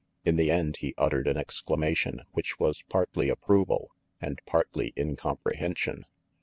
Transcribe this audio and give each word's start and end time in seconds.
In 0.25 0.35
the 0.35 0.49
end 0.49 0.77
he 0.77 0.95
uttered 0.97 1.27
an 1.27 1.37
exclama 1.37 1.95
tion 1.95 2.21
which 2.31 2.59
was 2.59 2.81
partly 2.89 3.29
approval 3.29 3.91
and 4.19 4.41
partly 4.47 4.93
incom 4.93 5.37
prehension. 5.43 6.05